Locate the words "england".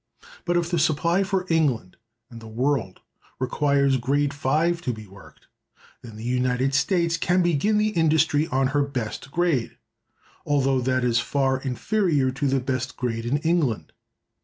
1.47-1.95, 13.45-13.93